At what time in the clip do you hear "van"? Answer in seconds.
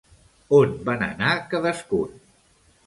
0.89-1.05